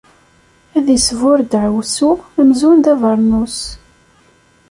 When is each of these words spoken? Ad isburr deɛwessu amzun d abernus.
Ad 0.77 0.87
isburr 0.95 1.39
deɛwessu 1.51 2.11
amzun 2.39 2.77
d 2.85 2.87
abernus. 2.93 3.59